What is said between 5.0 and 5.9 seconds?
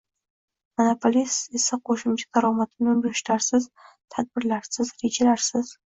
rejalarsiz